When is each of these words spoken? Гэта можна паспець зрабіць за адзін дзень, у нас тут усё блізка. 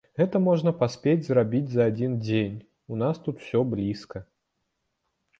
Гэта 0.19 0.39
можна 0.43 0.71
паспець 0.77 1.25
зрабіць 1.25 1.67
за 1.73 1.83
адзін 1.91 2.15
дзень, 2.27 2.55
у 2.95 2.97
нас 3.01 3.21
тут 3.27 3.35
усё 3.43 3.61
блізка. 3.75 4.23